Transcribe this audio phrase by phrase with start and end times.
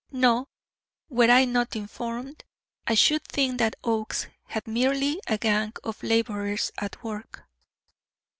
[0.11, 0.47] "No;
[1.09, 2.43] were I not informed,
[2.87, 7.43] I should think that Oakes had merely a gang of laborers at work."